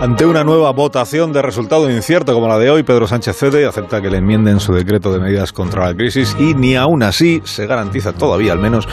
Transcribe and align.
Ante 0.00 0.24
una 0.24 0.44
nueva 0.44 0.70
votación 0.72 1.30
de 1.34 1.42
resultado 1.42 1.90
incierto 1.90 2.32
como 2.32 2.48
la 2.48 2.58
de 2.58 2.70
hoy, 2.70 2.82
Pedro 2.82 3.06
Sánchez 3.06 3.36
cede 3.36 3.60
y 3.60 3.64
acepta 3.64 4.00
que 4.00 4.08
le 4.08 4.16
enmienden 4.16 4.58
su 4.58 4.72
decreto 4.72 5.12
de 5.12 5.20
medidas 5.20 5.52
contra 5.52 5.84
la 5.84 5.94
crisis 5.94 6.34
y 6.38 6.54
ni 6.54 6.74
aún 6.74 7.02
así 7.02 7.42
se 7.44 7.66
garantiza 7.66 8.14
todavía 8.14 8.52
al 8.52 8.60
menos 8.60 8.88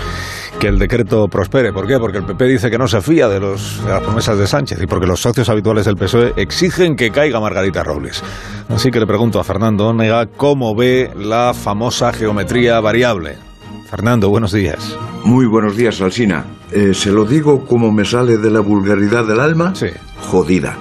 que 0.60 0.68
el 0.68 0.78
decreto 0.78 1.30
prospere. 1.30 1.72
¿Por 1.72 1.88
qué? 1.88 1.98
Porque 1.98 2.18
el 2.18 2.26
PP 2.26 2.44
dice 2.44 2.70
que 2.70 2.78
no 2.78 2.90
se 2.90 3.00
fía 3.00 3.30
de, 3.30 3.40
los, 3.40 3.82
de 3.86 3.90
las 3.90 4.02
promesas 4.02 4.38
de 4.38 4.48
Sánchez 4.48 4.82
y 4.82 4.86
porque 4.86 5.08
los 5.08 5.22
socios 5.22 5.48
habituales 5.48 5.86
del 5.86 5.96
PSOE 5.96 6.34
exigen 6.36 6.98
que 6.98 7.10
caiga 7.10 7.40
Margarita 7.40 7.84
Robles. 7.86 8.22
Así 8.68 8.92
que 8.92 9.00
le 9.00 9.08
pregunto 9.08 9.40
a 9.40 9.46
Fernando 9.46 9.88
Onega 9.88 10.26
cómo 10.26 10.76
ve 10.76 11.14
la 11.16 11.54
famosa 11.54 12.12
geometría 12.12 12.82
variable. 12.82 13.38
Fernando, 13.90 14.28
buenos 14.28 14.52
días. 14.52 14.98
Muy 15.24 15.46
buenos 15.46 15.78
días, 15.78 16.02
Alsina. 16.02 16.44
Eh, 16.74 16.94
¿Se 16.94 17.12
lo 17.12 17.24
digo 17.24 17.66
como 17.66 17.94
me 17.94 18.04
sale 18.04 18.38
de 18.38 18.52
la 18.52 18.60
vulgaridad 18.60 19.26
del 19.26 19.40
alma? 19.40 19.74
Sí. 19.74 19.88
Jodida. 20.22 20.78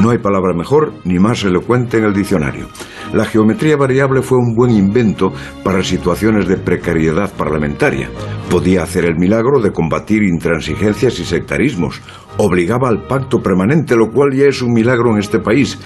No 0.00 0.10
hay 0.10 0.18
palabra 0.18 0.54
mejor 0.54 0.94
ni 1.04 1.18
más 1.18 1.44
elocuente 1.44 1.98
en 1.98 2.04
el 2.04 2.14
diccionario. 2.14 2.68
La 3.12 3.26
geometría 3.26 3.76
variable 3.76 4.22
fue 4.22 4.38
un 4.38 4.54
buen 4.54 4.70
invento 4.70 5.32
para 5.62 5.84
situaciones 5.84 6.48
de 6.48 6.56
precariedad 6.56 7.30
parlamentaria. 7.36 8.08
Podía 8.48 8.82
hacer 8.84 9.04
el 9.04 9.16
milagro 9.16 9.60
de 9.60 9.70
combatir 9.70 10.22
intransigencias 10.22 11.18
y 11.18 11.24
sectarismos. 11.24 12.00
Obligaba 12.38 12.88
al 12.88 13.06
pacto 13.06 13.42
permanente, 13.42 13.96
lo 13.96 14.10
cual 14.10 14.32
ya 14.32 14.46
es 14.46 14.62
un 14.62 14.72
milagro 14.72 15.12
en 15.12 15.18
este 15.18 15.40
país. 15.40 15.78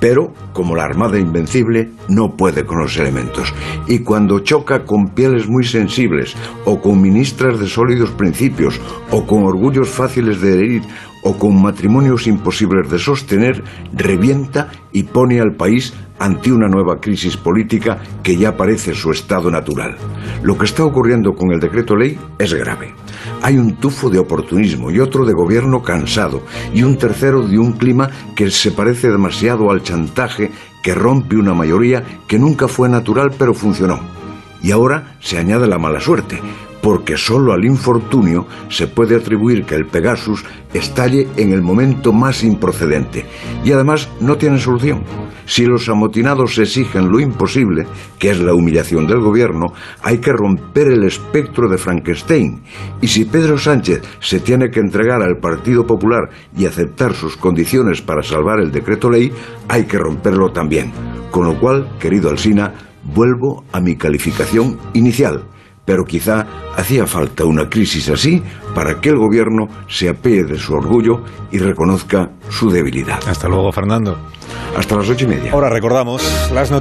Pero, 0.00 0.32
como 0.52 0.74
la 0.74 0.82
Armada 0.82 1.20
Invencible, 1.20 1.90
no 2.08 2.34
puede 2.36 2.66
con 2.66 2.80
los 2.80 2.96
elementos. 2.98 3.54
Y 3.86 4.00
cuando 4.00 4.40
choca 4.40 4.84
con 4.84 5.10
pieles 5.14 5.48
muy 5.48 5.62
sensibles, 5.62 6.34
o 6.64 6.80
con 6.80 7.00
ministras 7.00 7.60
de 7.60 7.68
sólidos 7.68 8.10
principios, 8.10 8.80
o 9.12 9.24
con 9.24 9.44
orgullos 9.44 9.88
fáciles 9.88 10.40
de 10.40 10.54
herir, 10.58 10.82
o 11.22 11.38
con 11.38 11.60
matrimonios 11.62 12.26
imposibles 12.26 12.90
de 12.90 12.98
sostener, 12.98 13.62
revienta 13.92 14.70
y 14.92 15.04
pone 15.04 15.40
al 15.40 15.54
país 15.54 15.94
ante 16.18 16.52
una 16.52 16.68
nueva 16.68 17.00
crisis 17.00 17.36
política 17.36 17.98
que 18.22 18.36
ya 18.36 18.56
parece 18.56 18.94
su 18.94 19.10
estado 19.10 19.50
natural. 19.50 19.96
Lo 20.42 20.56
que 20.56 20.66
está 20.66 20.84
ocurriendo 20.84 21.34
con 21.34 21.52
el 21.52 21.60
decreto 21.60 21.96
ley 21.96 22.18
es 22.38 22.54
grave. 22.54 22.94
Hay 23.42 23.58
un 23.58 23.76
tufo 23.76 24.08
de 24.10 24.18
oportunismo 24.18 24.90
y 24.90 25.00
otro 25.00 25.24
de 25.24 25.32
gobierno 25.32 25.82
cansado 25.82 26.42
y 26.72 26.82
un 26.82 26.96
tercero 26.96 27.46
de 27.46 27.58
un 27.58 27.72
clima 27.72 28.10
que 28.36 28.50
se 28.50 28.70
parece 28.70 29.08
demasiado 29.08 29.70
al 29.70 29.82
chantaje 29.82 30.50
que 30.82 30.94
rompe 30.94 31.36
una 31.36 31.54
mayoría 31.54 32.04
que 32.26 32.38
nunca 32.38 32.68
fue 32.68 32.88
natural 32.88 33.32
pero 33.36 33.54
funcionó. 33.54 34.00
Y 34.62 34.70
ahora 34.70 35.16
se 35.20 35.38
añade 35.38 35.66
la 35.66 35.78
mala 35.78 36.00
suerte, 36.00 36.40
porque 36.82 37.16
solo 37.16 37.52
al 37.52 37.64
infortunio 37.64 38.46
se 38.68 38.88
puede 38.88 39.16
atribuir 39.16 39.64
que 39.64 39.76
el 39.76 39.86
Pegasus 39.86 40.44
estalle 40.74 41.28
en 41.36 41.52
el 41.52 41.62
momento 41.62 42.12
más 42.12 42.42
improcedente. 42.42 43.24
Y 43.64 43.72
además 43.72 44.08
no 44.20 44.36
tiene 44.36 44.58
solución. 44.58 45.04
Si 45.46 45.64
los 45.64 45.88
amotinados 45.88 46.58
exigen 46.58 47.10
lo 47.10 47.20
imposible, 47.20 47.86
que 48.18 48.30
es 48.30 48.40
la 48.40 48.54
humillación 48.54 49.06
del 49.06 49.20
gobierno, 49.20 49.72
hay 50.02 50.18
que 50.18 50.32
romper 50.32 50.88
el 50.88 51.04
espectro 51.04 51.68
de 51.68 51.78
Frankenstein. 51.78 52.62
Y 53.00 53.06
si 53.06 53.24
Pedro 53.24 53.58
Sánchez 53.58 54.02
se 54.20 54.40
tiene 54.40 54.70
que 54.70 54.80
entregar 54.80 55.22
al 55.22 55.38
Partido 55.38 55.86
Popular 55.86 56.30
y 56.56 56.66
aceptar 56.66 57.14
sus 57.14 57.36
condiciones 57.36 58.02
para 58.02 58.22
salvar 58.22 58.60
el 58.60 58.72
decreto 58.72 59.08
ley, 59.08 59.32
hay 59.68 59.84
que 59.84 59.98
romperlo 59.98 60.50
también. 60.52 60.92
Con 61.30 61.46
lo 61.46 61.58
cual, 61.58 61.96
querido 62.00 62.30
Alsina, 62.30 62.74
vuelvo 63.04 63.64
a 63.72 63.80
mi 63.80 63.96
calificación 63.96 64.78
inicial 64.94 65.44
pero 65.84 66.04
quizá 66.04 66.46
hacía 66.76 67.06
falta 67.06 67.44
una 67.44 67.68
crisis 67.68 68.08
así 68.08 68.42
para 68.74 69.00
que 69.00 69.10
el 69.10 69.16
gobierno 69.16 69.68
se 69.88 70.08
apee 70.08 70.44
de 70.44 70.58
su 70.58 70.74
orgullo 70.74 71.22
y 71.50 71.58
reconozca 71.58 72.30
su 72.48 72.70
debilidad. 72.70 73.20
Hasta 73.28 73.48
luego, 73.48 73.72
Fernando. 73.72 74.18
Hasta 74.76 74.96
las 74.96 75.08
ocho 75.08 75.24
y 75.24 75.28
media. 75.28 75.52
Ahora 75.52 75.68
recordamos 75.68 76.22
las 76.52 76.70
noticias. 76.70 76.70